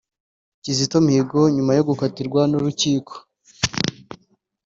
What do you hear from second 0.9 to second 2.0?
Mihigo nyuma yo